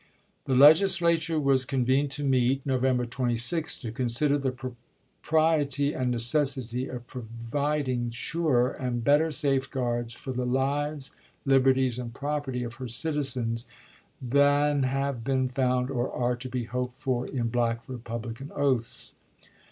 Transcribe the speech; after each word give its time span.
The 0.45 0.55
Legislature 0.55 1.39
was 1.39 1.61
i860. 1.63 1.67
convened 1.67 2.09
to 2.09 2.23
meet, 2.23 2.65
November 2.65 3.05
26, 3.05 3.77
to 3.81 3.91
consider" 3.91 4.35
the 4.39 4.51
propriety 4.51 5.93
and 5.93 6.09
necessity 6.09 6.87
of 6.87 7.05
providing 7.05 8.09
surer 8.09 8.71
and 8.71 9.03
bet 9.03 9.19
ter 9.19 9.29
safeguards 9.29 10.13
for 10.13 10.31
the 10.31 10.43
lives, 10.47 11.11
liberties, 11.45 11.99
and 11.99 12.15
property 12.15 12.63
of 12.63 12.73
her 12.81 12.87
citizens 12.87 13.67
than 14.19 14.81
have 14.81 15.23
been 15.23 15.47
found 15.47 15.91
or 15.91 16.11
are 16.11 16.35
to 16.35 16.49
be 16.49 16.63
hoped 16.63 16.97
for 16.97 17.27
in 17.27 17.49
Black 17.49 17.87
Republican 17.87 18.51
oaths." 18.55 19.13